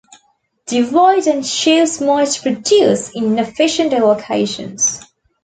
[0.65, 5.05] Divide-and-choose might produce inefficient allocations.